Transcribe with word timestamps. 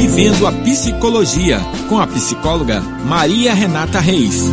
Vivendo 0.00 0.46
a 0.46 0.50
Psicologia, 0.50 1.58
com 1.86 1.98
a 1.98 2.06
psicóloga 2.06 2.80
Maria 3.04 3.52
Renata 3.52 4.00
Reis. 4.00 4.44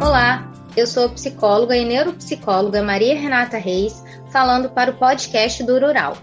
Olá, 0.00 0.50
eu 0.74 0.86
sou 0.86 1.10
psicóloga 1.10 1.76
e 1.76 1.84
neuropsicóloga 1.84 2.82
Maria 2.82 3.14
Renata 3.20 3.58
Reis, 3.58 4.02
falando 4.32 4.70
para 4.70 4.90
o 4.90 4.94
podcast 4.94 5.62
do 5.64 5.78
Rural. 5.78 6.16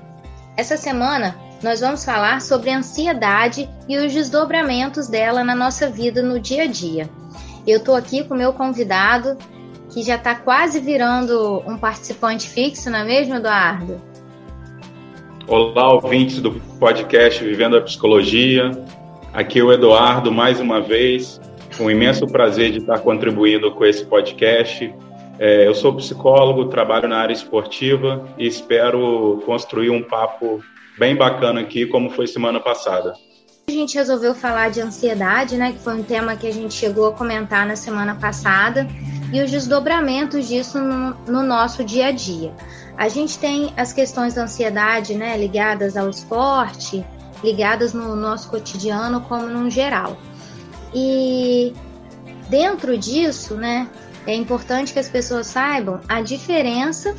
Essa 0.58 0.76
semana 0.76 1.36
nós 1.62 1.82
vamos 1.82 2.04
falar 2.04 2.42
sobre 2.42 2.72
a 2.72 2.80
ansiedade 2.80 3.70
e 3.88 4.00
os 4.00 4.12
desdobramentos 4.12 5.08
dela 5.08 5.44
na 5.44 5.54
nossa 5.54 5.88
vida 5.88 6.24
no 6.24 6.40
dia 6.40 6.64
a 6.64 6.68
dia. 6.68 7.08
Eu 7.68 7.78
estou 7.78 7.96
aqui 7.96 8.24
com 8.24 8.34
o 8.34 8.38
meu 8.38 8.54
convidado, 8.54 9.38
que 9.92 10.02
já 10.02 10.16
está 10.16 10.34
quase 10.34 10.80
virando 10.80 11.62
um 11.68 11.78
participante 11.78 12.50
fixo, 12.50 12.90
não 12.90 12.98
é 12.98 13.04
mesmo, 13.04 13.36
Eduardo? 13.36 14.10
Olá, 15.52 15.92
ouvintes 15.92 16.40
do 16.40 16.50
podcast 16.80 17.44
Vivendo 17.44 17.76
a 17.76 17.82
Psicologia. 17.82 18.72
Aqui 19.34 19.60
é 19.60 19.62
o 19.62 19.70
Eduardo, 19.70 20.32
mais 20.32 20.62
uma 20.62 20.80
vez. 20.80 21.42
Um 21.78 21.92
imenso 21.92 22.26
prazer 22.26 22.72
de 22.72 22.78
estar 22.78 23.00
contribuindo 23.00 23.70
com 23.74 23.84
esse 23.84 24.06
podcast. 24.06 24.96
É, 25.38 25.68
eu 25.68 25.76
sou 25.76 25.94
psicólogo, 25.94 26.70
trabalho 26.70 27.10
na 27.10 27.18
área 27.18 27.34
esportiva 27.34 28.26
e 28.38 28.48
espero 28.48 29.44
construir 29.46 29.90
um 29.90 30.02
papo 30.02 30.64
bem 30.98 31.18
bacana 31.18 31.60
aqui, 31.60 31.86
como 31.86 32.10
foi 32.12 32.28
semana 32.28 32.62
passada. 32.62 33.14
A 33.68 33.72
gente 33.74 33.96
resolveu 33.96 34.34
falar 34.34 34.72
de 34.72 34.80
ansiedade, 34.80 35.58
né, 35.58 35.74
que 35.74 35.80
foi 35.80 35.96
um 35.96 36.04
tema 36.04 36.38
que 36.38 36.48
a 36.48 36.54
gente 36.54 36.74
chegou 36.74 37.10
a 37.10 37.12
comentar 37.12 37.68
na 37.68 37.76
semana 37.76 38.16
passada, 38.16 38.88
e 39.34 39.42
os 39.42 39.52
desdobramentos 39.52 40.48
disso 40.48 40.80
no, 40.80 41.14
no 41.28 41.44
nosso 41.44 41.84
dia 41.84 42.08
a 42.08 42.12
dia. 42.12 42.54
A 42.98 43.10
gente 43.10 43.40
tem 43.40 43.74
as 43.76 43.94
questões 43.94 44.34
da 44.34 44.44
ansiedade, 44.44 45.16
né, 45.16 45.38
ligadas 45.38 45.98
ao 45.98 46.10
esporte, 46.10 47.06
ligadas 47.44 47.94
no 47.94 48.16
nosso 48.16 48.50
cotidiano 48.50 49.22
como 49.22 49.48
no 49.48 49.70
geral. 49.70 50.18
E 50.94 51.74
dentro 52.50 52.98
disso, 52.98 53.56
né, 53.56 53.90
é 54.28 54.36
importante 54.36 54.94
que 54.94 55.00
as 55.00 55.10
pessoas 55.10 55.48
saibam 55.48 56.00
a 56.08 56.22
diferença 56.22 57.16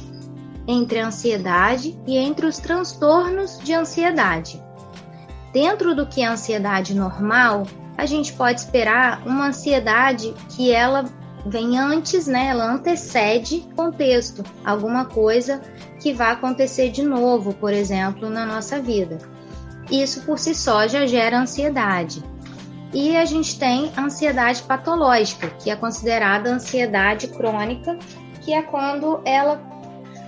entre 0.67 1.01
a 1.01 1.07
ansiedade 1.07 1.99
e 2.07 2.17
entre 2.17 2.47
os 2.47 2.59
transtornos 2.59 3.59
de 3.59 3.75
ansiedade. 3.75 4.63
Dentro 5.53 5.95
do 5.95 6.07
que 6.07 6.23
é 6.23 6.27
ansiedade 6.27 6.95
normal, 6.95 7.67
a 7.97 8.07
gente 8.07 8.33
pode 8.33 8.61
esperar 8.61 9.23
uma 9.27 9.49
ansiedade 9.49 10.35
que 10.51 10.71
ela 10.73 11.05
vem 11.47 11.79
antes, 11.79 12.27
né? 12.27 12.49
Ela 12.49 12.73
antecede 12.73 13.67
contexto, 13.75 14.43
alguma 14.65 15.05
coisa 15.05 15.61
que 16.01 16.13
vai 16.13 16.33
acontecer 16.33 16.91
de 16.91 17.03
novo, 17.03 17.53
por 17.55 17.73
exemplo, 17.73 18.29
na 18.29 18.47
nossa 18.47 18.81
vida. 18.81 19.19
Isso 19.91 20.23
por 20.23 20.39
si 20.39 20.55
só 20.55 20.87
já 20.87 21.07
gera 21.07 21.39
ansiedade. 21.39 22.23
E 22.93 23.17
a 23.17 23.25
gente 23.25 23.59
tem 23.59 23.91
a 23.97 24.03
ansiedade 24.03 24.63
patológica, 24.63 25.49
que 25.49 25.71
é 25.71 25.77
considerada 25.77 26.51
ansiedade 26.51 27.29
crônica, 27.29 27.99
que 28.41 28.53
é 28.53 28.63
quando 28.63 29.21
ela 29.25 29.61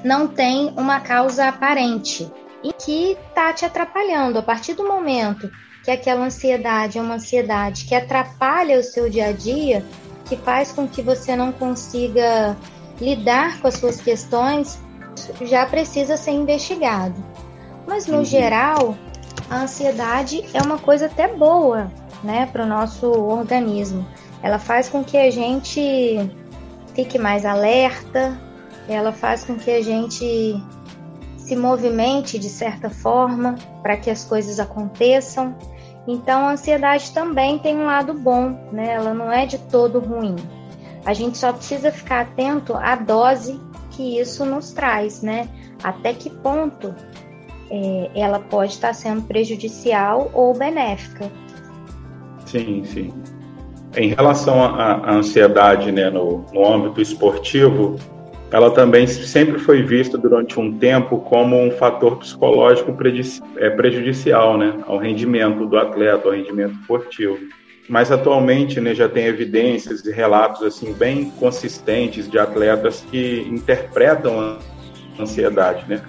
não 0.02 0.26
tem 0.26 0.72
uma 0.76 1.00
causa 1.00 1.48
aparente 1.48 2.30
e 2.62 2.72
que 2.72 3.18
está 3.28 3.52
te 3.52 3.64
atrapalhando. 3.64 4.38
A 4.38 4.42
partir 4.42 4.74
do 4.74 4.86
momento 4.86 5.50
que 5.84 5.90
aquela 5.90 6.24
ansiedade 6.24 6.98
é 6.98 7.02
uma 7.02 7.16
ansiedade 7.16 7.84
que 7.84 7.94
atrapalha 7.94 8.78
o 8.78 8.82
seu 8.82 9.10
dia 9.10 9.26
a 9.26 9.32
dia, 9.32 9.84
que 10.24 10.36
faz 10.36 10.72
com 10.72 10.88
que 10.88 11.02
você 11.02 11.36
não 11.36 11.52
consiga 11.52 12.56
lidar 13.00 13.60
com 13.60 13.68
as 13.68 13.74
suas 13.74 14.00
questões, 14.00 14.78
já 15.42 15.66
precisa 15.66 16.16
ser 16.16 16.32
investigado. 16.32 17.14
Mas 17.86 18.06
no 18.06 18.18
uhum. 18.18 18.24
geral, 18.24 18.96
a 19.50 19.62
ansiedade 19.62 20.44
é 20.54 20.62
uma 20.62 20.78
coisa 20.78 21.06
até 21.06 21.28
boa, 21.28 21.90
né, 22.22 22.46
para 22.50 22.64
o 22.64 22.66
nosso 22.66 23.06
organismo. 23.06 24.06
Ela 24.42 24.58
faz 24.58 24.88
com 24.88 25.04
que 25.04 25.16
a 25.16 25.30
gente 25.30 26.30
fique 26.94 27.18
mais 27.18 27.44
alerta, 27.44 28.38
ela 28.88 29.12
faz 29.12 29.44
com 29.44 29.56
que 29.56 29.70
a 29.70 29.82
gente 29.82 30.62
se 31.36 31.56
movimente 31.56 32.38
de 32.38 32.48
certa 32.48 32.88
forma 32.88 33.56
para 33.82 33.96
que 33.96 34.10
as 34.10 34.24
coisas 34.24 34.58
aconteçam. 34.58 35.54
Então, 36.06 36.46
a 36.46 36.52
ansiedade 36.52 37.12
também 37.12 37.58
tem 37.58 37.76
um 37.76 37.86
lado 37.86 38.12
bom, 38.12 38.68
né? 38.70 38.92
Ela 38.92 39.14
não 39.14 39.32
é 39.32 39.46
de 39.46 39.58
todo 39.58 39.98
ruim. 39.98 40.36
A 41.04 41.14
gente 41.14 41.38
só 41.38 41.52
precisa 41.52 41.90
ficar 41.90 42.22
atento 42.22 42.74
à 42.74 42.94
dose 42.94 43.60
que 43.90 44.18
isso 44.18 44.44
nos 44.44 44.72
traz, 44.72 45.22
né? 45.22 45.48
Até 45.82 46.12
que 46.12 46.30
ponto 46.30 46.94
é, 47.70 48.10
ela 48.14 48.38
pode 48.38 48.72
estar 48.72 48.94
sendo 48.94 49.22
prejudicial 49.22 50.30
ou 50.34 50.56
benéfica. 50.56 51.30
Sim, 52.46 52.84
sim. 52.84 53.12
Em 53.96 54.08
relação 54.08 54.62
à 54.62 55.12
ansiedade 55.12 55.92
né, 55.92 56.10
no, 56.10 56.44
no 56.52 56.66
âmbito 56.66 57.00
esportivo, 57.00 57.96
ela 58.50 58.70
também 58.70 59.06
sempre 59.06 59.58
foi 59.58 59.82
vista 59.82 60.16
durante 60.16 60.60
um 60.60 60.76
tempo 60.78 61.18
como 61.18 61.60
um 61.60 61.70
fator 61.72 62.18
psicológico 62.18 62.96
é, 63.56 63.70
prejudicial 63.70 64.56
né, 64.56 64.78
ao 64.86 64.98
rendimento 64.98 65.66
do 65.66 65.76
atleta, 65.76 66.28
ao 66.28 66.34
rendimento 66.34 66.74
esportivo. 66.80 67.38
Mas 67.88 68.10
atualmente 68.10 68.80
né, 68.80 68.94
já 68.94 69.08
tem 69.08 69.26
evidências 69.26 70.04
e 70.04 70.12
relatos 70.12 70.62
assim 70.62 70.92
bem 70.92 71.30
consistentes 71.32 72.30
de 72.30 72.38
atletas 72.38 73.04
que 73.10 73.46
interpretam 73.50 74.40
a 74.40 74.58
ansiedade, 75.20 75.84
né? 75.88 76.02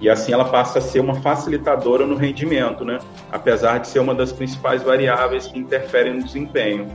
E 0.00 0.10
assim 0.10 0.32
ela 0.32 0.44
passa 0.44 0.80
a 0.80 0.82
ser 0.82 0.98
uma 0.98 1.14
facilitadora 1.22 2.04
no 2.04 2.16
rendimento, 2.16 2.84
né? 2.84 2.98
Apesar 3.30 3.78
de 3.78 3.86
ser 3.86 4.00
uma 4.00 4.14
das 4.14 4.32
principais 4.32 4.82
variáveis 4.82 5.46
que 5.46 5.58
interferem 5.58 6.14
no 6.14 6.24
desempenho. 6.24 6.88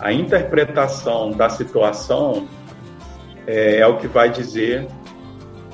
A 0.00 0.12
interpretação 0.12 1.30
da 1.30 1.48
situação 1.48 2.48
é, 3.46 3.78
é 3.78 3.86
o 3.86 3.96
que 3.98 4.06
vai 4.06 4.30
dizer 4.30 4.86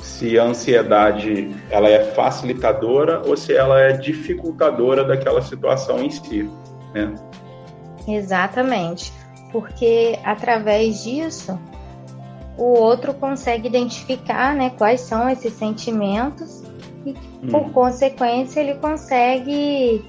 se 0.01 0.39
a 0.39 0.45
ansiedade 0.45 1.55
ela 1.71 1.89
é 1.89 2.05
facilitadora 2.13 3.23
ou 3.27 3.37
se 3.37 3.55
ela 3.55 3.81
é 3.81 3.93
dificultadora 3.93 5.05
daquela 5.05 5.43
situação 5.43 6.03
em 6.03 6.11
si, 6.11 6.49
né? 6.95 7.15
Exatamente, 8.07 9.13
porque 9.53 10.19
através 10.25 11.05
disso 11.05 11.59
o 12.57 12.77
outro 12.77 13.15
consegue 13.15 13.69
identificar, 13.69 14.55
né, 14.55 14.71
quais 14.77 15.03
são 15.03 15.29
esses 15.29 15.53
sentimentos 15.53 16.63
e 17.07 17.15
por 17.49 17.63
hum. 17.63 17.71
consequência 17.71 18.61
ele 18.61 18.75
consegue 18.77 20.03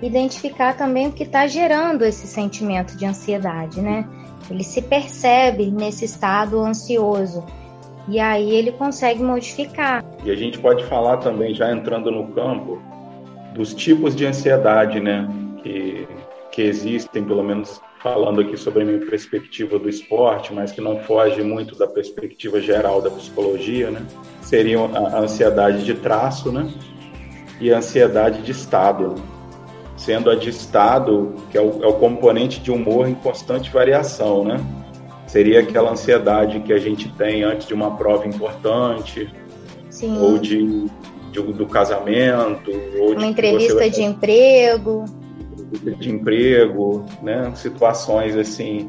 identificar 0.00 0.76
também 0.76 1.08
o 1.08 1.12
que 1.12 1.24
está 1.24 1.46
gerando 1.46 2.04
esse 2.04 2.26
sentimento 2.26 2.96
de 2.96 3.06
ansiedade, 3.06 3.80
né? 3.80 4.06
Ele 4.50 4.62
se 4.62 4.80
percebe 4.82 5.70
nesse 5.70 6.04
estado 6.04 6.60
ansioso 6.60 7.44
e 8.08 8.20
aí 8.20 8.50
ele 8.50 8.72
consegue 8.72 9.22
modificar. 9.22 10.04
E 10.24 10.30
a 10.30 10.36
gente 10.36 10.58
pode 10.58 10.84
falar 10.84 11.16
também, 11.18 11.54
já 11.54 11.72
entrando 11.72 12.10
no 12.10 12.28
campo, 12.28 12.80
dos 13.54 13.74
tipos 13.74 14.14
de 14.14 14.26
ansiedade, 14.26 15.00
né, 15.00 15.28
que, 15.62 16.06
que 16.52 16.62
existem, 16.62 17.24
pelo 17.24 17.42
menos 17.42 17.80
falando 18.00 18.40
aqui 18.40 18.56
sobre 18.56 18.82
a 18.82 18.86
minha 18.86 19.04
perspectiva 19.04 19.78
do 19.78 19.88
esporte, 19.88 20.52
mas 20.52 20.70
que 20.70 20.80
não 20.80 21.00
foge 21.00 21.42
muito 21.42 21.76
da 21.76 21.88
perspectiva 21.88 22.60
geral 22.60 23.02
da 23.02 23.10
psicologia, 23.10 23.90
né? 23.90 24.06
Seriam 24.42 24.94
a 24.94 25.18
ansiedade 25.18 25.84
de 25.84 25.94
traço, 25.94 26.52
né? 26.52 26.72
E 27.60 27.72
a 27.72 27.78
ansiedade 27.78 28.42
de 28.42 28.52
estado 28.52 29.16
sendo 29.96 30.30
a 30.30 30.34
de 30.34 30.50
estado, 30.50 31.34
que 31.50 31.56
é 31.56 31.60
o, 31.60 31.82
é 31.82 31.86
o 31.86 31.94
componente 31.94 32.60
de 32.60 32.70
humor 32.70 33.08
em 33.08 33.14
constante 33.14 33.70
variação, 33.70 34.44
né? 34.44 34.60
Seria 35.26 35.60
aquela 35.60 35.90
ansiedade 35.90 36.60
que 36.60 36.72
a 36.72 36.78
gente 36.78 37.08
tem 37.08 37.42
antes 37.42 37.66
de 37.66 37.74
uma 37.74 37.96
prova 37.96 38.26
importante, 38.28 39.28
Sim. 39.90 40.18
ou 40.18 40.38
de, 40.38 40.86
de, 41.32 41.42
do 41.42 41.66
casamento, 41.66 42.70
ou 43.00 43.12
uma 43.12 43.16
de 43.16 43.26
entrevista 43.26 43.90
de 43.90 44.02
emprego, 44.02 45.04
de 45.98 46.10
emprego, 46.10 47.04
né? 47.22 47.52
Situações 47.54 48.36
assim 48.36 48.88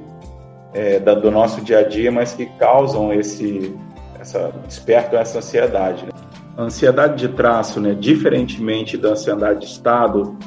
é, 0.73 0.99
da, 0.99 1.13
do 1.13 1.31
nosso 1.31 1.61
dia 1.61 1.79
a 1.79 1.83
dia, 1.83 2.11
mas 2.11 2.33
que 2.33 2.45
causam 2.45 3.13
esse, 3.13 3.75
essa 4.19 4.53
despertam 4.65 5.19
essa 5.19 5.39
ansiedade. 5.39 6.05
Né? 6.05 6.11
A 6.55 6.63
ansiedade 6.63 7.27
de 7.27 7.33
traço, 7.33 7.79
né? 7.79 7.95
Diferentemente 7.95 8.97
da 8.97 9.09
ansiedade 9.09 9.61
de 9.61 9.65
estado, 9.65 10.37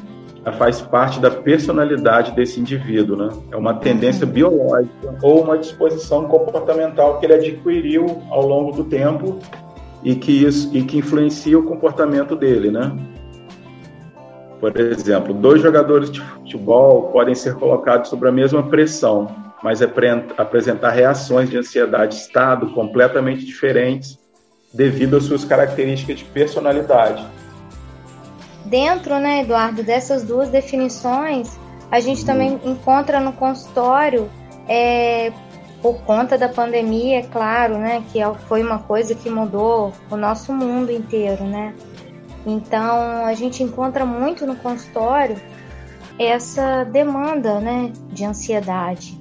faz 0.53 0.81
parte 0.81 1.21
da 1.21 1.31
personalidade 1.31 2.33
desse 2.33 2.61
indivíduo, 2.61 3.17
né? 3.17 3.29
É 3.51 3.57
uma 3.57 3.75
tendência 3.75 4.27
uhum. 4.27 4.33
biológica 4.33 5.19
ou 5.23 5.43
uma 5.43 5.59
disposição 5.59 6.27
comportamental 6.27 7.19
que 7.19 7.27
ele 7.27 7.35
adquiriu 7.35 8.23
ao 8.31 8.47
longo 8.47 8.73
do 8.73 8.85
tempo 8.85 9.39
e 10.03 10.15
que 10.15 10.33
isso 10.45 10.71
e 10.75 10.83
que 10.83 10.99
influencia 10.99 11.59
o 11.59 11.63
comportamento 11.63 12.35
dele, 12.35 12.71
né? 12.71 12.97
Por 14.59 14.79
exemplo, 14.79 15.33
dois 15.33 15.63
jogadores 15.63 16.11
de 16.11 16.21
futebol 16.21 17.05
podem 17.11 17.35
ser 17.35 17.55
colocados 17.55 18.11
sob 18.11 18.27
a 18.29 18.33
mesma 18.33 18.63
pressão, 18.63 19.35
mas 19.63 19.81
apresentar 19.83 20.91
reações 20.91 21.49
de 21.49 21.59
ansiedade 21.59 22.15
estado 22.15 22.69
completamente 22.73 23.45
diferentes 23.45 24.19
devido 24.73 25.17
às 25.17 25.25
suas 25.25 25.45
características 25.45 26.19
de 26.19 26.25
personalidade. 26.25 27.27
Dentro, 28.65 29.19
né, 29.19 29.41
Eduardo, 29.41 29.83
dessas 29.83 30.23
duas 30.23 30.49
definições, 30.49 31.59
a 31.91 32.01
gente 32.01 32.25
também 32.25 32.61
encontra 32.65 33.21
no 33.21 33.33
consultório, 33.33 34.31
é, 34.69 35.33
por 35.83 36.01
conta 36.03 36.37
da 36.37 36.49
pandemia, 36.49 37.21
é 37.21 37.23
claro, 37.23 37.79
né, 37.79 38.03
que 38.13 38.21
é, 38.21 38.35
foi 38.49 38.63
uma 38.63 38.79
coisa 38.79 39.15
que 39.15 39.31
mudou 39.31 39.93
o 40.11 40.17
nosso 40.17 40.53
mundo 40.53 40.93
inteiro, 40.93 41.45
né? 41.45 41.75
Então, 42.47 43.25
a 43.27 43.35
gente 43.35 43.63
encontra 43.63 44.05
muito 44.07 44.47
no 44.47 44.57
consultório 44.57 45.37
essa 46.19 46.85
demanda, 46.85 47.61
né, 47.61 47.93
de 48.13 48.25
ansiedade. 48.25 49.19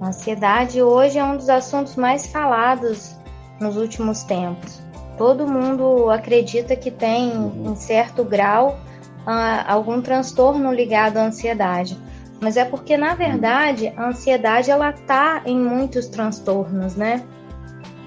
A 0.00 0.08
ansiedade 0.08 0.82
hoje 0.82 1.18
é 1.18 1.24
um 1.24 1.36
dos 1.36 1.48
assuntos 1.48 1.96
mais 1.96 2.26
falados 2.26 3.16
nos 3.60 3.76
últimos 3.76 4.22
tempos. 4.24 4.82
Todo 5.16 5.46
mundo 5.46 6.10
acredita 6.10 6.74
que 6.74 6.90
tem, 6.90 7.32
em 7.64 7.76
certo 7.76 8.24
grau, 8.24 8.78
uh, 9.26 9.64
algum 9.66 10.00
transtorno 10.00 10.72
ligado 10.72 11.18
à 11.18 11.26
ansiedade. 11.26 11.96
Mas 12.40 12.56
é 12.56 12.64
porque, 12.64 12.96
na 12.96 13.14
verdade, 13.14 13.92
a 13.96 14.08
ansiedade 14.08 14.70
ela 14.70 14.92
tá 14.92 15.42
em 15.46 15.58
muitos 15.58 16.08
transtornos, 16.08 16.96
né? 16.96 17.24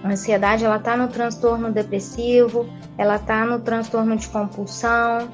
A 0.03 0.09
ansiedade 0.09 0.63
ela 0.63 0.79
tá 0.79 0.95
no 0.95 1.07
transtorno 1.07 1.71
depressivo, 1.71 2.67
ela 2.97 3.17
tá 3.17 3.45
no 3.45 3.59
transtorno 3.59 4.15
de 4.15 4.27
compulsão, 4.27 5.29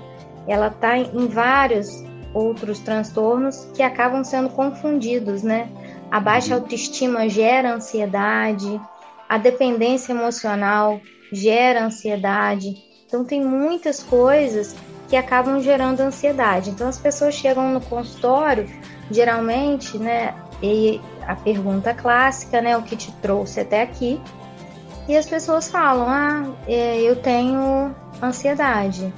ela 0.47 0.69
tá 0.69 0.97
em 0.97 1.27
vários 1.27 2.03
outros 2.33 2.79
transtornos 2.79 3.67
que 3.73 3.83
acabam 3.83 4.23
sendo 4.23 4.49
confundidos, 4.49 5.43
né? 5.43 5.69
A 6.09 6.19
baixa 6.19 6.55
autoestima 6.55 7.27
gera 7.27 7.73
ansiedade, 7.73 8.79
a 9.27 9.37
dependência 9.37 10.13
emocional 10.13 11.01
gera 11.33 11.85
ansiedade. 11.85 12.75
Então 13.05 13.23
tem 13.23 13.43
muitas 13.43 14.01
coisas 14.01 14.75
que 15.09 15.15
acabam 15.15 15.61
gerando 15.61 16.01
ansiedade. 16.01 16.69
Então 16.69 16.87
as 16.87 16.97
pessoas 16.97 17.35
chegam 17.35 17.73
no 17.73 17.81
consultório, 17.81 18.67
geralmente, 19.11 19.97
né, 19.97 20.33
e 20.61 20.99
a 21.27 21.35
pergunta 21.35 21.93
clássica, 21.93 22.61
né, 22.61 22.77
o 22.77 22.83
que 22.83 22.95
te 22.95 23.11
trouxe 23.13 23.59
até 23.59 23.81
aqui, 23.81 24.19
e 25.07 25.15
as 25.15 25.25
pessoas 25.25 25.69
falam: 25.69 26.07
"Ah, 26.07 26.55
é, 26.67 27.01
eu 27.01 27.15
tenho 27.15 27.93
ansiedade" 28.21 29.13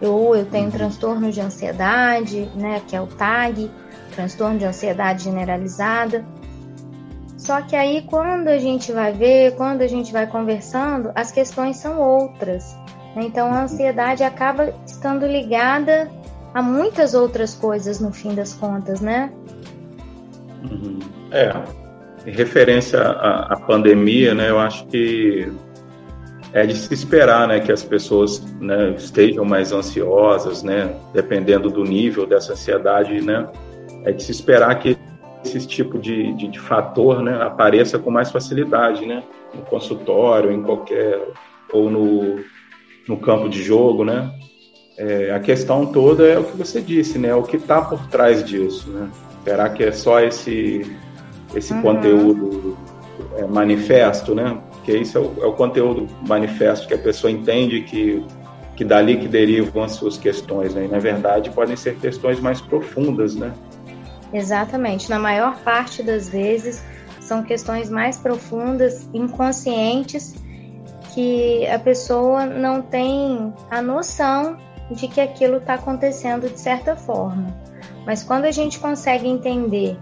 ou 0.00 0.34
eu 0.34 0.46
tenho 0.46 0.66
uhum. 0.66 0.70
transtorno 0.70 1.30
de 1.30 1.40
ansiedade, 1.40 2.50
né, 2.54 2.80
que 2.86 2.96
é 2.96 3.00
o 3.00 3.06
TAG, 3.06 3.70
transtorno 4.14 4.58
de 4.58 4.64
ansiedade 4.64 5.24
generalizada. 5.24 6.24
Só 7.50 7.60
que 7.62 7.74
aí 7.74 8.02
quando 8.02 8.46
a 8.46 8.58
gente 8.58 8.92
vai 8.92 9.12
ver, 9.12 9.56
quando 9.56 9.82
a 9.82 9.86
gente 9.88 10.12
vai 10.12 10.24
conversando, 10.24 11.10
as 11.16 11.32
questões 11.32 11.78
são 11.78 11.98
outras. 11.98 12.76
Né? 13.16 13.24
Então 13.24 13.52
a 13.52 13.64
ansiedade 13.64 14.22
acaba 14.22 14.72
estando 14.86 15.26
ligada 15.26 16.08
a 16.54 16.62
muitas 16.62 17.12
outras 17.12 17.52
coisas 17.52 17.98
no 17.98 18.12
fim 18.12 18.36
das 18.36 18.54
contas, 18.54 19.00
né? 19.00 19.32
Uhum. 20.62 21.00
É, 21.32 21.50
em 22.24 22.30
referência 22.30 23.00
à, 23.00 23.54
à 23.54 23.56
pandemia, 23.56 24.32
né, 24.32 24.48
eu 24.48 24.60
acho 24.60 24.86
que 24.86 25.52
é 26.52 26.64
de 26.64 26.76
se 26.76 26.94
esperar 26.94 27.48
né, 27.48 27.58
que 27.58 27.72
as 27.72 27.82
pessoas 27.82 28.40
né, 28.60 28.94
estejam 28.96 29.44
mais 29.44 29.72
ansiosas, 29.72 30.62
né, 30.62 30.94
dependendo 31.12 31.68
do 31.68 31.82
nível 31.82 32.28
dessa 32.28 32.52
ansiedade, 32.52 33.20
né, 33.20 33.48
é 34.04 34.12
de 34.12 34.22
se 34.22 34.30
esperar 34.30 34.72
que 34.78 34.96
esse 35.44 35.66
tipo 35.66 35.98
de, 35.98 36.32
de, 36.34 36.48
de, 36.48 36.58
fator 36.58 37.22
né, 37.22 37.42
apareça 37.42 37.98
com 37.98 38.10
mais 38.10 38.30
facilidade 38.30 39.06
né, 39.06 39.22
no 39.54 39.62
consultório, 39.62 40.52
em 40.52 40.62
qualquer 40.62 41.20
ou 41.72 41.90
no, 41.90 42.40
no 43.08 43.16
campo 43.16 43.48
de 43.48 43.62
jogo, 43.62 44.04
né? 44.04 44.32
É, 44.98 45.32
a 45.32 45.40
questão 45.40 45.86
toda 45.86 46.26
é 46.26 46.38
o 46.38 46.44
que 46.44 46.56
você 46.56 46.80
disse, 46.80 47.18
né? 47.18 47.34
O 47.34 47.42
que 47.42 47.56
está 47.56 47.80
por 47.80 48.06
trás 48.08 48.44
disso, 48.44 48.90
né? 48.90 49.08
Será 49.44 49.70
que 49.70 49.84
é 49.84 49.92
só 49.92 50.20
esse 50.20 50.96
esse 51.54 51.72
uhum. 51.72 51.82
conteúdo 51.82 52.76
é, 53.36 53.44
manifesto, 53.46 54.34
né? 54.34 54.60
porque 54.80 54.96
isso 54.96 55.18
é 55.18 55.20
o, 55.20 55.34
é 55.42 55.46
o 55.46 55.52
conteúdo 55.52 56.06
manifesto 56.26 56.88
que 56.88 56.94
a 56.94 56.98
pessoa 56.98 57.30
entende 57.30 57.82
que 57.82 58.24
que 58.76 58.84
dali 58.84 59.18
que 59.18 59.28
derivam 59.28 59.82
as 59.82 59.92
suas 59.92 60.16
questões, 60.16 60.74
né? 60.74 60.86
E, 60.86 60.88
na 60.88 60.98
verdade 60.98 61.50
podem 61.50 61.76
ser 61.76 61.96
questões 61.96 62.40
mais 62.40 62.60
profundas, 62.62 63.34
né? 63.34 63.52
Exatamente. 64.32 65.10
Na 65.10 65.18
maior 65.18 65.58
parte 65.62 66.02
das 66.02 66.28
vezes 66.28 66.82
são 67.20 67.42
questões 67.42 67.90
mais 67.90 68.16
profundas, 68.16 69.08
inconscientes, 69.12 70.34
que 71.12 71.66
a 71.66 71.78
pessoa 71.78 72.46
não 72.46 72.82
tem 72.82 73.52
a 73.70 73.82
noção 73.82 74.56
de 74.90 75.06
que 75.08 75.20
aquilo 75.20 75.58
está 75.58 75.74
acontecendo 75.74 76.48
de 76.48 76.58
certa 76.58 76.96
forma. 76.96 77.46
Mas 78.06 78.22
quando 78.22 78.44
a 78.44 78.50
gente 78.50 78.78
consegue 78.78 79.28
entender 79.28 79.98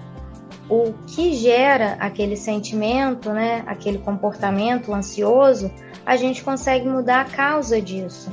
o 0.69 0.93
que 1.07 1.35
gera 1.35 1.97
aquele 1.99 2.37
sentimento, 2.37 3.31
né, 3.31 3.63
aquele 3.67 3.99
comportamento 3.99 4.93
ansioso, 4.93 5.71
a 6.05 6.17
gente 6.17 6.45
consegue 6.45 6.87
mudar 6.87 7.23
a 7.23 7.25
causa 7.25 7.81
disso. 7.81 8.31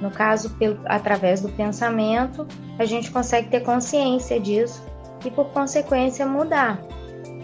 No 0.00 0.10
caso, 0.10 0.50
pelo, 0.50 0.80
através 0.84 1.40
do 1.40 1.48
pensamento, 1.48 2.46
a 2.78 2.84
gente 2.84 3.10
consegue 3.10 3.48
ter 3.48 3.60
consciência 3.60 4.40
disso 4.40 4.82
e, 5.24 5.30
por 5.30 5.46
consequência, 5.46 6.26
mudar. 6.26 6.80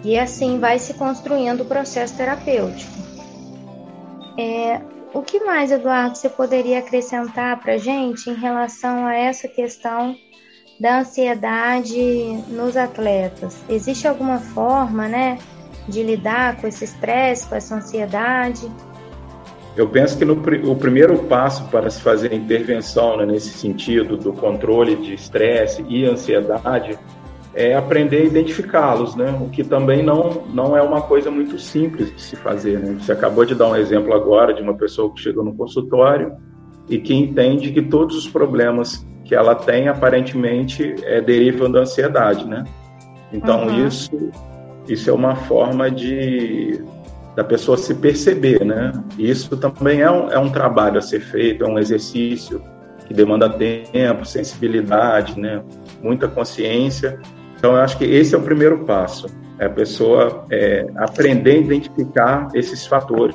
E 0.05 0.19
assim 0.19 0.59
vai 0.59 0.79
se 0.79 0.95
construindo 0.95 1.63
o 1.63 1.65
processo 1.65 2.17
terapêutico. 2.17 2.93
É, 4.39 4.81
o 5.13 5.23
que 5.23 5.41
mais, 5.41 5.73
Eduardo, 5.73 6.17
você 6.17 6.29
poderia 6.29 6.79
acrescentar 6.79 7.61
para 7.61 7.75
a 7.75 7.79
gente 7.79 8.31
em 8.31 8.35
relação 8.35 9.07
a 9.07 9.15
essa 9.15 9.49
questão 9.49 10.15
da 10.79 11.01
ansiedade 11.01 11.99
nos 12.49 12.77
atletas? 12.77 13.61
Existe 13.69 14.07
alguma 14.07 14.39
forma, 14.39 15.09
né, 15.09 15.39
de 15.89 16.03
lidar 16.03 16.61
com 16.61 16.69
esse 16.69 16.85
estresse, 16.85 17.49
com 17.49 17.57
essa 17.57 17.75
ansiedade? 17.75 18.71
Eu 19.75 19.89
penso 19.89 20.19
que 20.19 20.25
no, 20.25 20.35
o 20.71 20.77
primeiro 20.77 21.19
passo 21.25 21.65
para 21.69 21.89
se 21.89 22.01
fazer 22.01 22.33
intervenção 22.33 23.17
né, 23.17 23.25
nesse 23.25 23.51
sentido 23.51 24.17
do 24.17 24.33
controle 24.33 24.97
de 24.97 25.15
estresse 25.15 25.85
e 25.89 26.05
ansiedade 26.05 26.99
é 27.55 27.75
aprender 27.75 28.19
a 28.19 28.25
identificá-los, 28.25 29.17
né? 29.17 29.37
O 29.41 29.49
que 29.49 29.65
também 29.65 30.03
não, 30.03 30.45
não 30.53 30.77
é 30.77 30.83
uma 30.83 31.03
coisa 31.03 31.31
muito 31.31 31.59
simples 31.59 32.15
de 32.15 32.21
se 32.21 32.37
fazer, 32.37 32.79
né? 32.79 32.97
Você 33.01 33.13
acabou 33.13 33.45
de 33.45 33.55
dar 33.55 33.69
um 33.69 33.77
exemplo 33.77 34.15
agora 34.15 34.53
de 34.53 34.63
uma 34.63 34.75
pessoa 34.75 35.13
que 35.13 35.21
chegou 35.21 35.45
no 35.45 35.55
consultório 35.55 36.33
e 36.89 36.99
que 36.99 37.15
entende 37.15 37.73
que 37.73 37.83
todos 37.83 38.17
os 38.17 38.29
problemas 38.29 39.07
que 39.25 39.35
ela 39.35 39.55
tem 39.55 39.89
aparentemente 39.89 40.95
é, 41.03 41.21
derivam 41.21 41.71
da 41.71 41.81
ansiedade, 41.81 42.47
né? 42.47 42.65
Então 43.33 43.67
uhum. 43.67 43.87
isso 43.87 44.31
isso 44.89 45.11
é 45.11 45.13
uma 45.13 45.37
forma 45.37 45.91
de 45.91 46.83
da 47.37 47.45
pessoa 47.45 47.77
se 47.77 47.95
perceber, 47.95 48.65
né? 48.65 48.93
Isso 49.17 49.57
também 49.57 50.01
é 50.01 50.11
um, 50.11 50.31
é 50.31 50.39
um 50.39 50.51
trabalho 50.51 50.99
a 50.99 51.03
ser 51.03 51.21
feito, 51.21 51.63
é 51.63 51.69
um 51.69 51.79
exercício 51.79 52.61
que 53.09 53.15
demanda 53.15 53.49
tempo, 53.49 54.25
sensibilidade, 54.25 55.41
né? 55.41 55.63
Muita 56.03 56.29
consciência. 56.29 57.19
Então 57.57 57.73
eu 57.73 57.81
acho 57.81 57.97
que 57.97 58.05
esse 58.05 58.35
é 58.35 58.39
o 58.39 58.43
primeiro 58.43 58.85
passo, 58.85 59.27
é 59.59 59.65
a 59.65 59.71
pessoa 59.71 60.45
é, 60.51 60.87
aprender 60.97 61.53
a 61.53 61.57
identificar 61.57 62.49
esses 62.55 62.87
fatores 62.87 63.35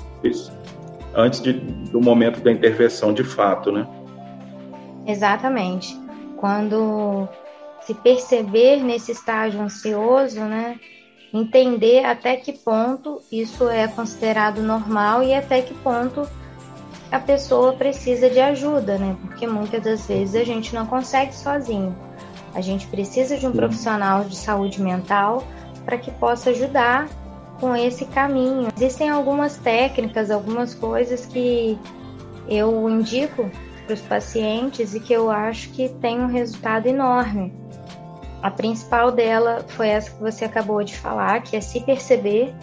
antes 1.16 1.42
de, 1.42 1.54
do 1.54 2.00
momento 2.00 2.40
da 2.40 2.52
intervenção 2.52 3.14
de 3.14 3.24
fato, 3.24 3.72
né? 3.72 3.86
Exatamente. 5.06 6.00
Quando 6.38 7.28
se 7.82 7.94
perceber 7.94 8.82
nesse 8.82 9.12
estágio 9.12 9.60
ansioso, 9.60 10.40
né? 10.42 10.80
Entender 11.34 12.06
até 12.06 12.38
que 12.38 12.54
ponto 12.54 13.20
isso 13.32 13.68
é 13.68 13.88
considerado 13.88 14.62
normal 14.62 15.24
e 15.24 15.34
até 15.34 15.62
que 15.62 15.74
ponto 15.74 16.28
a 17.14 17.20
pessoa 17.20 17.74
precisa 17.74 18.28
de 18.28 18.40
ajuda, 18.40 18.98
né? 18.98 19.16
Porque 19.22 19.46
muitas 19.46 19.84
das 19.84 20.08
vezes 20.08 20.36
a 20.36 20.44
gente 20.44 20.74
não 20.74 20.88
consegue 20.88 21.32
sozinho. 21.36 21.96
A 22.56 22.60
gente 22.60 22.88
precisa 22.88 23.38
de 23.38 23.46
um 23.46 23.52
profissional 23.52 24.24
de 24.24 24.36
saúde 24.36 24.82
mental 24.82 25.44
para 25.86 25.96
que 25.96 26.10
possa 26.10 26.50
ajudar 26.50 27.08
com 27.60 27.76
esse 27.76 28.06
caminho. 28.06 28.68
Existem 28.76 29.12
algumas 29.12 29.58
técnicas, 29.58 30.32
algumas 30.32 30.74
coisas 30.74 31.28
que 31.28 31.78
eu 32.50 32.90
indico 32.90 33.48
para 33.86 33.94
os 33.94 34.02
pacientes 34.02 34.96
e 34.96 35.00
que 35.00 35.14
eu 35.14 35.30
acho 35.30 35.70
que 35.70 35.90
tem 35.90 36.20
um 36.20 36.28
resultado 36.28 36.88
enorme. 36.88 37.54
A 38.42 38.50
principal 38.50 39.12
dela 39.12 39.64
foi 39.68 39.90
essa 39.90 40.10
que 40.10 40.20
você 40.20 40.46
acabou 40.46 40.84
de 40.84 40.98
falar, 40.98 41.44
que 41.44 41.56
é 41.56 41.62
se 41.62 41.80
perceber, 41.82 42.56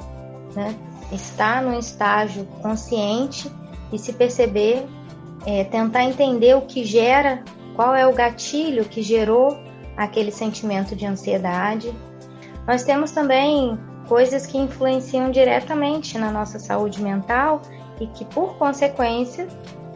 né? 0.57 0.75
estar 1.13 1.63
num 1.63 1.79
estágio 1.79 2.45
consciente 2.61 3.49
e 3.93 3.99
se 3.99 4.13
perceber, 4.13 4.87
é, 5.47 5.65
tentar 5.65 6.05
entender 6.05 6.57
o 6.57 6.63
que 6.63 6.85
gera, 6.85 7.43
qual 7.75 7.95
é 7.95 8.07
o 8.07 8.13
gatilho 8.13 8.85
que 8.85 9.03
gerou 9.03 9.59
aquele 9.97 10.31
sentimento 10.31 10.95
de 10.95 11.07
ansiedade. 11.07 11.93
Nós 12.67 12.85
temos 12.85 13.11
também 13.11 13.79
coisas 14.09 14.47
que 14.47 14.59
influenciam 14.59 15.31
diretamente 15.31 16.19
na 16.19 16.31
nossa 16.31 16.59
saúde 16.59 17.03
mental 17.03 17.63
e 18.01 18.07
que, 18.07 18.25
por 18.25 18.57
consequência, 18.57 19.47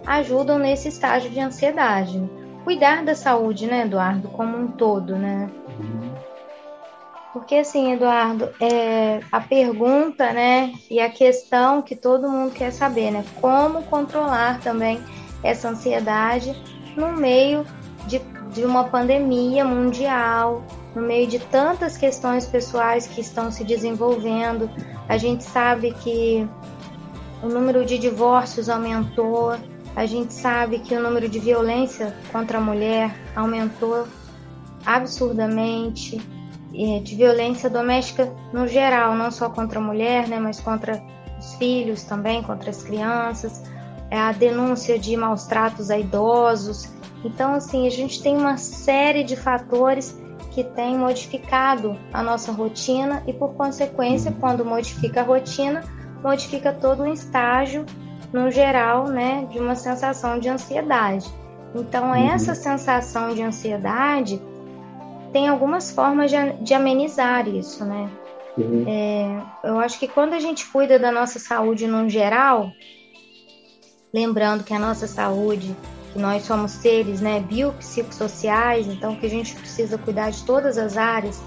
ajudam 0.06 0.58
nesse 0.58 0.88
estágio 0.88 1.30
de 1.30 1.40
ansiedade. 1.40 2.22
cuidar 2.64 3.04
da 3.04 3.14
saúde, 3.14 3.66
né, 3.66 3.82
Eduardo, 3.82 4.28
como 4.28 4.56
um 4.56 4.68
todo, 4.68 5.16
né? 5.16 5.50
Porque 7.34 7.56
assim, 7.56 7.92
Eduardo, 7.92 8.48
é, 8.60 9.18
a 9.32 9.40
pergunta, 9.40 10.32
né, 10.32 10.72
e 10.88 11.00
a 11.00 11.10
questão 11.10 11.82
que 11.82 11.96
todo 11.96 12.30
mundo 12.30 12.52
quer 12.52 12.70
saber, 12.70 13.10
né, 13.10 13.24
como 13.40 13.82
controlar 13.82 14.60
também 14.60 15.02
essa 15.42 15.68
ansiedade 15.68 16.54
no 16.96 17.12
meio 17.12 17.66
de, 18.06 18.20
de 18.52 18.64
uma 18.64 18.84
pandemia 18.84 19.64
mundial, 19.64 20.64
no 20.94 21.02
meio 21.02 21.26
de 21.26 21.40
tantas 21.40 21.96
questões 21.96 22.46
pessoais 22.46 23.08
que 23.08 23.20
estão 23.20 23.50
se 23.50 23.64
desenvolvendo. 23.64 24.70
A 25.08 25.18
gente 25.18 25.42
sabe 25.42 25.90
que 25.90 26.48
o 27.42 27.48
número 27.48 27.84
de 27.84 27.98
divórcios 27.98 28.68
aumentou, 28.68 29.56
a 29.96 30.06
gente 30.06 30.32
sabe 30.32 30.78
que 30.78 30.94
o 30.94 31.02
número 31.02 31.28
de 31.28 31.40
violência 31.40 32.14
contra 32.30 32.58
a 32.58 32.60
mulher 32.60 33.12
aumentou 33.34 34.06
absurdamente 34.86 36.20
de 37.02 37.14
violência 37.14 37.70
doméstica 37.70 38.32
no 38.52 38.66
geral, 38.66 39.14
não 39.14 39.30
só 39.30 39.48
contra 39.48 39.78
a 39.78 39.82
mulher, 39.82 40.26
né, 40.28 40.40
mas 40.40 40.60
contra 40.60 41.00
os 41.38 41.54
filhos 41.54 42.02
também, 42.02 42.42
contra 42.42 42.70
as 42.70 42.82
crianças, 42.82 43.62
é 44.10 44.18
a 44.18 44.32
denúncia 44.32 44.98
de 44.98 45.16
maus 45.16 45.44
tratos 45.44 45.90
a 45.90 45.98
idosos. 45.98 46.88
Então, 47.24 47.54
assim, 47.54 47.86
a 47.86 47.90
gente 47.90 48.22
tem 48.22 48.36
uma 48.36 48.56
série 48.56 49.22
de 49.22 49.36
fatores 49.36 50.18
que 50.50 50.62
têm 50.62 50.96
modificado 50.96 51.96
a 52.12 52.22
nossa 52.22 52.52
rotina 52.52 53.22
e, 53.26 53.32
por 53.32 53.54
consequência, 53.54 54.34
quando 54.38 54.64
modifica 54.64 55.20
a 55.20 55.24
rotina, 55.24 55.82
modifica 56.22 56.72
todo 56.72 57.04
o 57.04 57.12
estágio, 57.12 57.84
no 58.32 58.50
geral, 58.50 59.06
né, 59.06 59.46
de 59.50 59.60
uma 59.60 59.76
sensação 59.76 60.40
de 60.40 60.48
ansiedade. 60.48 61.32
Então, 61.74 62.08
uhum. 62.10 62.30
essa 62.30 62.54
sensação 62.54 63.32
de 63.32 63.42
ansiedade 63.42 64.42
tem 65.34 65.48
algumas 65.48 65.90
formas 65.90 66.30
de, 66.30 66.36
de 66.62 66.74
amenizar 66.74 67.48
isso, 67.48 67.84
né? 67.84 68.08
Uhum. 68.56 68.84
É, 68.86 69.42
eu 69.64 69.80
acho 69.80 69.98
que 69.98 70.06
quando 70.06 70.32
a 70.32 70.38
gente 70.38 70.64
cuida 70.66 70.96
da 70.96 71.10
nossa 71.10 71.40
saúde 71.40 71.88
no 71.88 72.08
geral, 72.08 72.70
lembrando 74.14 74.62
que 74.62 74.72
a 74.72 74.78
nossa 74.78 75.08
saúde, 75.08 75.74
que 76.12 76.20
nós 76.20 76.44
somos 76.44 76.70
seres 76.70 77.20
né, 77.20 77.40
biopsicossociais, 77.40 78.86
então 78.86 79.16
que 79.16 79.26
a 79.26 79.28
gente 79.28 79.56
precisa 79.56 79.98
cuidar 79.98 80.30
de 80.30 80.44
todas 80.44 80.78
as 80.78 80.96
áreas, 80.96 81.42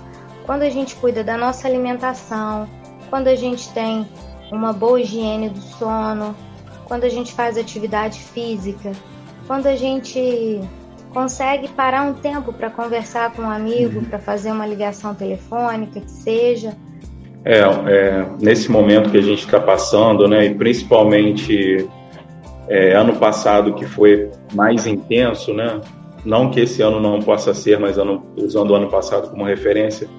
quando 0.45 0.63
a 0.63 0.69
gente 0.69 0.93
cuida 0.97 1.23
da 1.23 1.37
nossa 1.37 1.65
alimentação, 1.65 2.67
quando 3.09 3.29
a 3.29 3.35
gente 3.35 3.71
tem 3.71 4.05
uma 4.51 4.73
boa 4.73 4.99
higiene 4.99 5.49
do 5.49 5.61
sono, 5.61 6.35
quando 6.83 7.05
a 7.05 7.09
gente 7.09 7.33
faz 7.33 7.57
atividade 7.57 8.19
física, 8.19 8.91
quando 9.47 9.67
a 9.67 9.77
gente 9.77 10.59
consegue 11.13 11.67
parar 11.69 12.03
um 12.03 12.13
tempo 12.13 12.53
para 12.53 12.69
conversar 12.69 13.31
com 13.33 13.43
um 13.43 13.49
amigo, 13.49 13.99
uhum. 13.99 14.05
para 14.05 14.19
fazer 14.19 14.51
uma 14.51 14.65
ligação 14.65 15.13
telefônica, 15.13 15.99
que 15.99 16.11
seja. 16.11 16.75
É, 17.43 17.59
é 17.59 18.25
nesse 18.39 18.69
momento 18.69 19.09
que 19.09 19.17
a 19.17 19.21
gente 19.21 19.45
está 19.45 19.59
passando, 19.59 20.27
né, 20.27 20.45
e 20.45 20.55
principalmente 20.55 21.87
é, 22.67 22.93
ano 22.93 23.15
passado 23.15 23.73
que 23.73 23.85
foi 23.85 24.29
mais 24.53 24.85
intenso, 24.85 25.53
né, 25.53 25.79
não 26.25 26.49
que 26.49 26.59
esse 26.59 26.81
ano 26.81 26.99
não 26.99 27.21
possa 27.21 27.53
ser, 27.53 27.79
mas 27.79 27.97
ano, 27.97 28.21
usando 28.35 28.71
o 28.71 28.75
ano 28.75 28.89
passado 28.89 29.29
como 29.29 29.45
referência, 29.45 30.09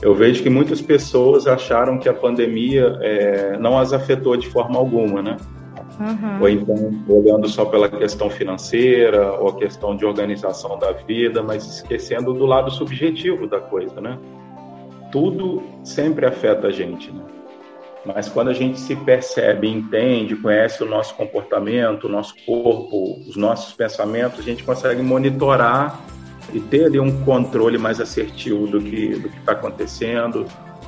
eu 0.00 0.14
vejo 0.14 0.42
que 0.42 0.50
muitas 0.50 0.80
pessoas 0.80 1.46
acharam 1.46 1.98
que 1.98 2.08
a 2.08 2.14
pandemia 2.14 2.98
é, 3.00 3.56
não 3.58 3.78
as 3.78 3.92
afetou 3.92 4.36
de 4.36 4.48
forma 4.48 4.78
alguma, 4.78 5.22
né? 5.22 5.36
Uhum. 5.98 6.40
Ou 6.40 6.48
então 6.48 7.04
olhando 7.08 7.48
só 7.48 7.64
pela 7.64 7.88
questão 7.88 8.28
financeira 8.28 9.32
ou 9.32 9.48
a 9.48 9.56
questão 9.56 9.96
de 9.96 10.04
organização 10.04 10.78
da 10.78 10.92
vida, 10.92 11.42
mas 11.42 11.64
esquecendo 11.66 12.34
do 12.34 12.44
lado 12.44 12.70
subjetivo 12.70 13.46
da 13.46 13.60
coisa, 13.60 14.00
né? 14.00 14.18
Tudo 15.10 15.62
sempre 15.82 16.26
afeta 16.26 16.66
a 16.66 16.70
gente, 16.70 17.10
né? 17.10 17.22
Mas 18.04 18.28
quando 18.28 18.48
a 18.48 18.52
gente 18.52 18.78
se 18.78 18.94
percebe, 18.94 19.68
entende, 19.68 20.36
conhece 20.36 20.82
o 20.82 20.86
nosso 20.86 21.14
comportamento, 21.14 22.04
o 22.04 22.08
nosso 22.08 22.34
corpo, 22.44 23.18
os 23.28 23.36
nossos 23.36 23.74
pensamentos, 23.74 24.38
a 24.38 24.42
gente 24.42 24.62
consegue 24.62 25.02
monitorar 25.02 26.00
e 26.52 26.60
ter 26.60 26.84
ali 26.84 27.00
um 27.00 27.24
controle 27.24 27.78
mais 27.78 28.00
assertivo 28.00 28.66
do 28.68 28.80
que 28.80 29.16
do 29.16 29.28
que 29.28 29.38
está 29.38 29.52
acontecendo, 29.52 30.46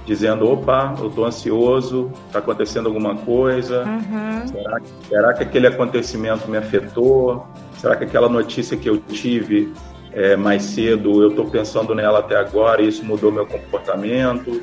dizendo, 0.09 0.51
opa, 0.51 0.95
eu 0.99 1.09
estou 1.09 1.27
ansioso, 1.27 2.11
está 2.27 2.39
acontecendo 2.39 2.87
alguma 2.87 3.15
coisa, 3.15 3.85
uhum. 3.85 4.49
será, 4.49 4.81
será, 5.07 5.35
que 5.35 5.43
aquele 5.43 5.67
acontecimento 5.67 6.49
me 6.49 6.57
afetou? 6.57 7.47
Será 7.77 7.95
que 7.95 8.05
aquela 8.05 8.27
notícia 8.27 8.75
que 8.75 8.89
eu 8.89 8.97
tive 8.97 9.71
é, 10.15 10.35
mais 10.35 10.63
cedo, 10.63 11.23
eu 11.23 11.29
estou 11.29 11.51
pensando 11.51 11.95
nela 11.95 12.21
até 12.21 12.37
agora 12.37 12.81
e 12.81 12.89
isso 12.89 13.05
mudou 13.05 13.31
meu 13.31 13.47
comportamento? 13.47 14.63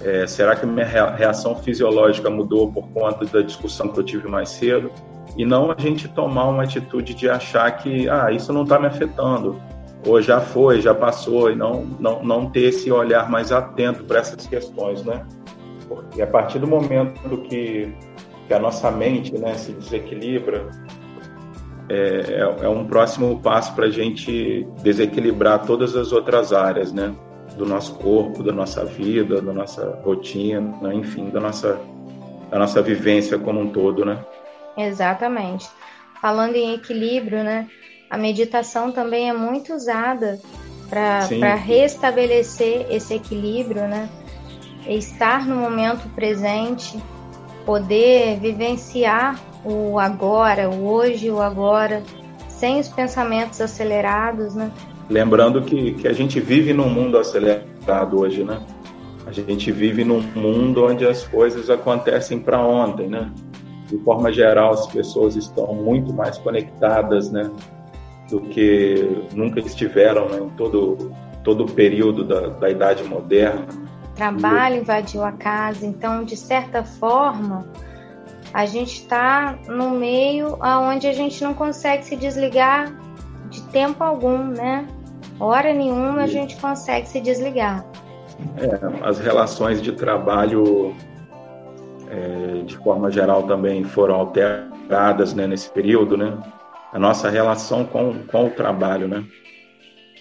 É, 0.00 0.26
será 0.26 0.56
que 0.56 0.64
minha 0.64 0.86
reação 0.86 1.54
fisiológica 1.56 2.30
mudou 2.30 2.72
por 2.72 2.88
conta 2.88 3.26
da 3.26 3.42
discussão 3.42 3.88
que 3.88 4.00
eu 4.00 4.04
tive 4.04 4.26
mais 4.26 4.48
cedo? 4.48 4.90
E 5.36 5.44
não 5.44 5.70
a 5.70 5.76
gente 5.78 6.08
tomar 6.08 6.48
uma 6.48 6.62
atitude 6.62 7.12
de 7.12 7.28
achar 7.28 7.70
que, 7.72 8.08
ah, 8.08 8.32
isso 8.32 8.54
não 8.54 8.62
está 8.62 8.78
me 8.78 8.86
afetando 8.86 9.60
ou 10.06 10.20
já 10.22 10.40
foi, 10.40 10.80
já 10.80 10.94
passou, 10.94 11.50
e 11.50 11.56
não, 11.56 11.84
não, 11.98 12.22
não 12.22 12.50
ter 12.50 12.64
esse 12.64 12.90
olhar 12.90 13.30
mais 13.30 13.52
atento 13.52 14.04
para 14.04 14.20
essas 14.20 14.46
questões, 14.46 15.04
né? 15.04 15.26
Porque 15.88 16.22
a 16.22 16.26
partir 16.26 16.58
do 16.58 16.66
momento 16.66 17.38
que, 17.42 17.92
que 18.46 18.54
a 18.54 18.58
nossa 18.58 18.90
mente 18.90 19.36
né, 19.38 19.54
se 19.54 19.72
desequilibra, 19.72 20.68
é, 21.88 21.94
é, 21.94 22.64
é 22.64 22.68
um 22.68 22.86
próximo 22.86 23.40
passo 23.40 23.74
para 23.74 23.86
a 23.86 23.90
gente 23.90 24.66
desequilibrar 24.82 25.64
todas 25.64 25.96
as 25.96 26.12
outras 26.12 26.52
áreas, 26.52 26.92
né? 26.92 27.14
Do 27.56 27.64
nosso 27.66 27.94
corpo, 27.94 28.42
da 28.42 28.52
nossa 28.52 28.84
vida, 28.84 29.40
da 29.40 29.52
nossa 29.52 29.98
rotina, 30.04 30.94
enfim, 30.94 31.30
da 31.30 31.40
nossa, 31.40 31.80
da 32.50 32.58
nossa 32.58 32.82
vivência 32.82 33.38
como 33.38 33.60
um 33.60 33.70
todo, 33.70 34.04
né? 34.04 34.22
Exatamente. 34.76 35.68
Falando 36.20 36.54
em 36.54 36.74
equilíbrio, 36.74 37.42
né? 37.42 37.68
A 38.10 38.16
meditação 38.16 38.90
também 38.90 39.28
é 39.28 39.32
muito 39.32 39.74
usada 39.74 40.38
para 40.88 41.54
restabelecer 41.54 42.86
esse 42.90 43.14
equilíbrio, 43.14 43.82
né? 43.82 44.08
Estar 44.86 45.46
no 45.46 45.56
momento 45.56 46.08
presente, 46.14 46.98
poder 47.66 48.38
vivenciar 48.40 49.38
o 49.64 49.98
agora, 49.98 50.70
o 50.70 50.86
hoje, 50.86 51.30
o 51.30 51.40
agora, 51.40 52.02
sem 52.48 52.80
os 52.80 52.88
pensamentos 52.88 53.60
acelerados, 53.60 54.54
né? 54.54 54.72
Lembrando 55.10 55.62
que, 55.62 55.92
que 55.92 56.08
a 56.08 56.12
gente 56.12 56.40
vive 56.40 56.72
num 56.72 56.88
mundo 56.88 57.18
acelerado 57.18 58.20
hoje, 58.20 58.44
né? 58.44 58.60
A 59.26 59.32
gente 59.32 59.70
vive 59.70 60.04
num 60.04 60.22
mundo 60.34 60.86
onde 60.86 61.06
as 61.06 61.26
coisas 61.26 61.68
acontecem 61.68 62.38
para 62.38 62.58
ontem, 62.58 63.08
né? 63.08 63.30
De 63.86 63.98
forma 63.98 64.32
geral, 64.32 64.72
as 64.72 64.86
pessoas 64.86 65.36
estão 65.36 65.74
muito 65.74 66.14
mais 66.14 66.38
conectadas, 66.38 67.30
né? 67.30 67.50
Do 68.28 68.40
que 68.40 69.26
nunca 69.34 69.60
estiveram 69.60 70.28
né, 70.28 70.38
em 70.38 70.48
todo, 70.50 71.12
todo 71.42 71.64
o 71.64 71.70
período 71.70 72.24
da, 72.24 72.48
da 72.48 72.70
Idade 72.70 73.04
Moderna. 73.04 73.66
Trabalho 74.14 74.76
invadiu 74.76 75.24
a 75.24 75.32
casa, 75.32 75.86
então, 75.86 76.24
de 76.24 76.36
certa 76.36 76.84
forma, 76.84 77.66
a 78.52 78.66
gente 78.66 79.02
está 79.02 79.58
no 79.68 79.90
meio 79.90 80.58
onde 80.62 81.06
a 81.06 81.12
gente 81.12 81.42
não 81.42 81.54
consegue 81.54 82.04
se 82.04 82.16
desligar 82.16 82.92
de 83.48 83.62
tempo 83.68 84.02
algum, 84.02 84.38
né? 84.38 84.86
Hora 85.40 85.72
nenhuma 85.72 86.22
a 86.22 86.26
gente 86.26 86.56
consegue 86.56 87.08
se 87.08 87.20
desligar. 87.20 87.84
É, 88.56 89.06
as 89.06 89.18
relações 89.18 89.80
de 89.80 89.92
trabalho, 89.92 90.94
é, 92.10 92.62
de 92.64 92.76
forma 92.78 93.10
geral, 93.10 93.44
também 93.44 93.84
foram 93.84 94.16
alteradas 94.16 95.34
né, 95.34 95.46
nesse 95.46 95.70
período, 95.70 96.16
né? 96.16 96.36
A 96.92 96.98
nossa 96.98 97.28
relação 97.28 97.84
com, 97.84 98.14
com 98.26 98.46
o 98.46 98.50
trabalho, 98.50 99.08
né? 99.08 99.24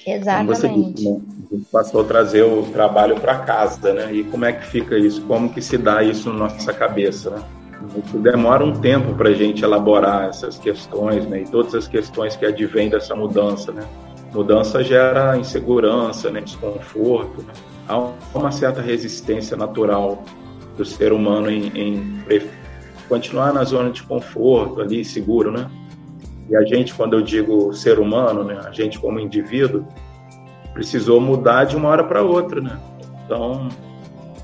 Exatamente. 0.06 0.46
Como 0.46 0.56
você 0.56 0.92
disse, 0.94 1.12
né? 1.12 1.22
A 1.52 1.56
gente 1.56 1.66
passou 1.72 2.02
a 2.02 2.04
trazer 2.04 2.44
o 2.44 2.64
trabalho 2.72 3.20
para 3.20 3.40
casa, 3.40 3.94
né? 3.94 4.14
E 4.14 4.24
como 4.24 4.46
é 4.46 4.54
que 4.54 4.66
fica 4.66 4.98
isso? 4.98 5.22
Como 5.24 5.54
que 5.54 5.62
se 5.62 5.78
dá 5.78 6.04
isso 6.04 6.32
na 6.32 6.40
nossa 6.40 6.74
cabeça, 6.74 7.30
né? 7.30 7.44
Isso 8.04 8.18
demora 8.18 8.64
um 8.64 8.74
tempo 8.74 9.14
para 9.16 9.30
a 9.30 9.34
gente 9.34 9.64
elaborar 9.64 10.30
essas 10.30 10.58
questões, 10.58 11.26
né? 11.26 11.42
E 11.42 11.46
todas 11.46 11.74
as 11.76 11.88
questões 11.88 12.36
que 12.36 12.46
advêm 12.46 12.90
dessa 12.90 13.16
mudança, 13.16 13.72
né? 13.72 13.84
Mudança 14.34 14.84
gera 14.84 15.38
insegurança, 15.38 16.30
né? 16.30 16.42
desconforto. 16.42 17.42
Né? 17.44 17.54
Há 17.88 18.12
uma 18.36 18.52
certa 18.52 18.82
resistência 18.82 19.56
natural 19.56 20.22
do 20.76 20.86
ser 20.86 21.12
humano 21.14 21.50
em, 21.50 21.68
em 21.76 22.24
continuar 23.08 23.54
na 23.54 23.64
zona 23.64 23.90
de 23.90 24.04
conforto 24.04 24.82
ali, 24.82 25.04
seguro, 25.04 25.52
né? 25.52 25.70
E 26.50 26.56
a 26.56 26.64
gente, 26.64 26.94
quando 26.94 27.14
eu 27.14 27.22
digo 27.22 27.74
ser 27.74 28.00
humano, 28.00 28.44
né, 28.44 28.60
a 28.66 28.72
gente 28.72 29.00
como 29.00 29.20
indivíduo, 29.20 29.86
precisou 30.74 31.20
mudar 31.20 31.66
de 31.66 31.76
uma 31.76 31.90
hora 31.90 32.04
para 32.04 32.22
outra, 32.22 32.62
né? 32.62 32.80
Então, 33.26 33.68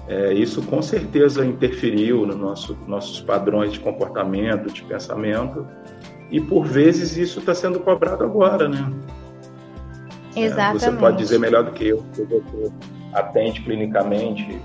é, 0.07 0.33
isso 0.33 0.61
com 0.63 0.81
certeza 0.81 1.45
interferiu 1.45 2.25
nos 2.25 2.35
nosso, 2.35 2.77
nossos 2.87 3.21
padrões 3.21 3.71
de 3.71 3.79
comportamento, 3.79 4.71
de 4.71 4.83
pensamento, 4.83 5.65
e 6.29 6.41
por 6.41 6.65
vezes 6.65 7.15
isso 7.15 7.39
está 7.39 7.53
sendo 7.53 7.79
cobrado 7.79 8.23
agora, 8.23 8.67
né? 8.67 8.91
Exatamente. 10.35 10.85
Né? 10.85 10.91
Você 10.91 10.97
pode 10.97 11.17
dizer 11.17 11.39
melhor 11.39 11.63
do 11.63 11.71
que 11.71 11.87
eu, 11.87 12.03
porque 12.13 12.23
você 12.23 12.71
atende 13.13 13.61
clinicamente 13.61 14.59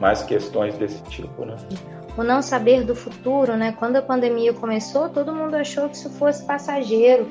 mais 0.00 0.22
questões 0.22 0.74
desse 0.76 1.02
tipo, 1.04 1.44
né? 1.44 1.56
O 2.16 2.22
não 2.22 2.42
saber 2.42 2.84
do 2.84 2.94
futuro, 2.94 3.56
né? 3.56 3.72
Quando 3.78 3.96
a 3.96 4.02
pandemia 4.02 4.52
começou, 4.52 5.08
todo 5.08 5.34
mundo 5.34 5.54
achou 5.54 5.88
que 5.88 5.96
isso 5.96 6.10
fosse 6.10 6.44
passageiro, 6.44 7.28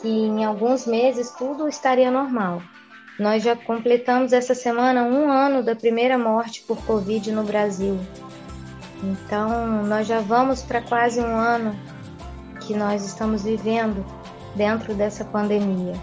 que 0.00 0.08
em 0.08 0.44
alguns 0.44 0.86
meses 0.86 1.30
tudo 1.30 1.68
estaria 1.68 2.10
normal. 2.10 2.60
Nós 3.18 3.42
já 3.42 3.56
completamos 3.56 4.32
essa 4.32 4.54
semana 4.54 5.02
um 5.02 5.30
ano 5.30 5.62
da 5.62 5.74
primeira 5.74 6.18
morte 6.18 6.62
por 6.62 6.76
Covid 6.84 7.32
no 7.32 7.44
Brasil. 7.44 7.98
Então, 9.02 9.82
nós 9.84 10.06
já 10.06 10.20
vamos 10.20 10.62
para 10.62 10.82
quase 10.82 11.20
um 11.20 11.36
ano 11.36 11.74
que 12.60 12.74
nós 12.74 13.06
estamos 13.06 13.44
vivendo 13.44 14.04
dentro 14.54 14.94
dessa 14.94 15.24
pandemia. 15.24 15.94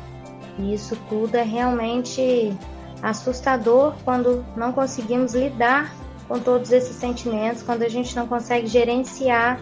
E 0.57 0.73
isso 0.73 0.95
tudo 1.09 1.35
é 1.35 1.43
realmente 1.43 2.55
assustador 3.01 3.93
quando 4.03 4.45
não 4.55 4.71
conseguimos 4.71 5.33
lidar 5.33 5.93
com 6.27 6.39
todos 6.39 6.71
esses 6.71 6.95
sentimentos, 6.95 7.63
quando 7.63 7.83
a 7.83 7.89
gente 7.89 8.15
não 8.15 8.27
consegue 8.27 8.67
gerenciar 8.67 9.59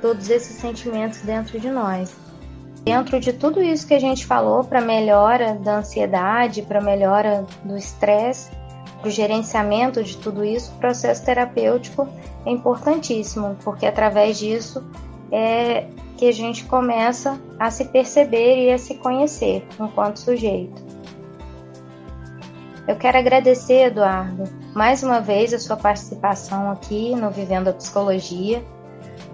todos 0.00 0.30
esses 0.30 0.56
sentimentos 0.56 1.20
dentro 1.20 1.58
de 1.58 1.70
nós. 1.70 2.14
Dentro 2.84 3.18
de 3.18 3.32
tudo 3.32 3.60
isso 3.62 3.86
que 3.86 3.94
a 3.94 3.98
gente 3.98 4.24
falou 4.24 4.62
para 4.62 4.80
melhora 4.80 5.54
da 5.54 5.78
ansiedade, 5.78 6.62
para 6.62 6.80
melhora 6.80 7.44
do 7.64 7.76
estresse, 7.76 8.50
para 9.00 9.08
o 9.08 9.10
gerenciamento 9.10 10.02
de 10.02 10.16
tudo 10.16 10.44
isso, 10.44 10.72
o 10.72 10.78
processo 10.78 11.24
terapêutico 11.24 12.08
é 12.44 12.50
importantíssimo, 12.50 13.56
porque 13.64 13.86
através 13.86 14.38
disso 14.38 14.84
é 15.32 15.86
que 16.16 16.28
a 16.28 16.32
gente 16.32 16.64
começa 16.64 17.38
a 17.58 17.70
se 17.70 17.84
perceber 17.86 18.66
e 18.66 18.72
a 18.72 18.78
se 18.78 18.94
conhecer 18.94 19.66
enquanto 19.78 20.18
sujeito. 20.18 20.82
Eu 22.86 22.96
quero 22.96 23.18
agradecer, 23.18 23.88
Eduardo, 23.88 24.44
mais 24.76 25.02
uma 25.02 25.20
vez 25.20 25.54
a 25.54 25.58
sua 25.58 25.74
participação 25.74 26.70
aqui 26.70 27.16
no 27.16 27.30
Vivendo 27.30 27.68
a 27.68 27.72
Psicologia, 27.72 28.62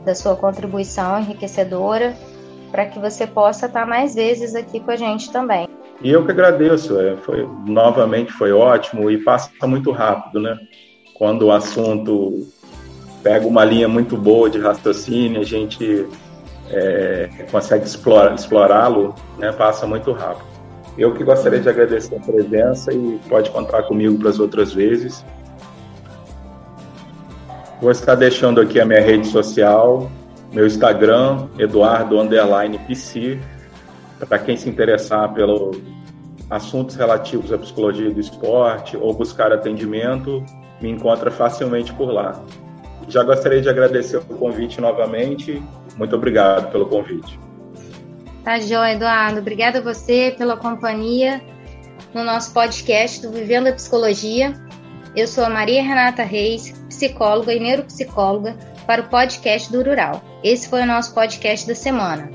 da 0.04 0.14
sua 0.14 0.37
contribuição 0.37 1.18
enriquecedora, 1.18 2.14
para 2.70 2.87
que 2.87 3.00
você 3.00 3.26
possa 3.26 3.66
estar 3.66 3.84
mais 3.84 4.14
vezes 4.14 4.54
aqui 4.54 4.78
com 4.78 4.92
a 4.92 4.96
gente 4.96 5.32
também. 5.32 5.68
E 6.00 6.11
eu 6.12 6.25
que 6.25 6.30
agradeço, 6.30 6.96
é, 6.96 7.16
foi, 7.16 7.44
novamente 7.66 8.32
foi 8.32 8.52
ótimo 8.52 9.11
e 9.11 9.18
passa 9.18 9.50
muito 9.66 9.90
rápido, 9.90 10.40
né? 10.40 10.56
Quando 11.14 11.46
o 11.46 11.52
assunto 11.52 12.46
pega 13.20 13.44
uma 13.44 13.64
linha 13.64 13.88
muito 13.88 14.16
boa 14.16 14.49
de 14.49 14.61
raciocínio, 14.61 15.40
a 15.40 15.44
gente 15.44 16.06
é, 16.70 17.28
consegue 17.50 17.84
explorá-lo, 17.84 19.12
né, 19.38 19.50
passa 19.50 19.88
muito 19.88 20.12
rápido. 20.12 20.51
Eu 20.96 21.14
que 21.14 21.25
gostaria 21.25 21.61
de 21.61 21.68
agradecer 21.68 22.16
a 22.16 22.20
presença 22.20 22.92
e 22.92 23.18
pode 23.28 23.50
contar 23.50 23.84
comigo 23.84 24.18
para 24.18 24.28
as 24.28 24.38
outras 24.38 24.75
vezes. 24.75 25.25
Vou 27.80 27.90
estar 27.90 28.14
deixando 28.14 28.61
aqui 28.61 28.78
a 28.78 28.84
minha 28.84 29.00
rede 29.00 29.26
social, 29.26 30.11
meu 30.52 30.66
Instagram, 30.66 31.49
Eduardo 31.58 32.20
Underline 32.20 32.78
PC, 32.80 33.40
para 34.28 34.38
quem 34.38 34.56
se 34.56 34.68
interessar 34.68 35.32
pelos 35.32 35.76
assuntos 36.49 36.94
relativos 36.94 37.52
à 37.52 37.58
psicologia 37.58 38.11
do 38.11 38.20
esporte 38.20 38.96
ou 38.96 39.14
buscar 39.14 39.50
atendimento, 39.50 40.44
me 40.80 40.90
encontra 40.90 41.30
facilmente 41.30 41.92
por 41.94 42.12
lá. 42.12 42.40
Já 43.08 43.22
gostaria 43.25 43.61
de 43.61 43.68
agradecer 43.68 44.18
o 44.18 44.22
convite 44.22 44.80
novamente. 44.80 45.62
Muito 45.96 46.14
obrigado 46.14 46.70
pelo 46.70 46.87
convite. 46.87 47.38
Tá, 48.44 48.58
joia, 48.58 48.94
Eduardo. 48.94 49.38
Obrigada 49.38 49.78
a 49.78 49.82
você 49.82 50.34
pela 50.37 50.56
companhia 50.56 51.40
no 52.12 52.25
nosso 52.25 52.52
podcast 52.52 53.22
do 53.22 53.30
Vivendo 53.30 53.68
a 53.68 53.72
Psicologia. 53.72 54.52
Eu 55.14 55.28
sou 55.28 55.44
a 55.44 55.48
Maria 55.48 55.83
Renata 55.83 56.24
Reis, 56.24 56.72
psicóloga 56.88 57.55
e 57.55 57.61
neuropsicóloga 57.61 58.57
para 58.85 59.02
o 59.02 59.09
podcast 59.09 59.70
do 59.70 59.83
Rural. 59.83 60.22
Esse 60.42 60.68
foi 60.68 60.83
o 60.83 60.87
nosso 60.87 61.14
podcast 61.14 61.68
da 61.68 61.74
semana. 61.74 62.31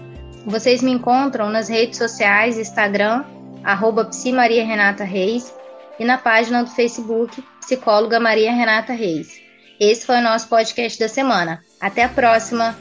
Vocês 0.46 0.82
me 0.82 0.92
encontram 0.92 1.50
nas 1.50 1.68
redes 1.68 1.98
sociais, 1.98 2.58
Instagram, 2.58 3.26
arroba 3.62 4.10
Maria 4.34 4.66
Renata 4.66 5.04
Reis, 5.04 5.54
e 6.00 6.06
na 6.06 6.18
página 6.18 6.64
do 6.64 6.70
Facebook, 6.70 7.44
Psicóloga 7.60 8.18
Maria 8.18 8.54
Renata 8.54 8.94
Reis. 8.94 9.42
Esse 9.78 10.06
foi 10.06 10.20
o 10.20 10.24
nosso 10.24 10.48
podcast 10.48 10.98
da 10.98 11.10
semana. 11.10 11.62
Até 11.82 12.04
a 12.04 12.10
próxima! 12.10 12.78